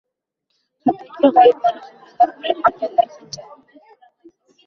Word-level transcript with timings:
Hattoki 0.85 1.29
g’oyibona 1.35 1.81
xomilador 1.83 2.33
bo’lib 2.39 2.69
olganlar 2.71 3.11
qancha. 3.11 3.45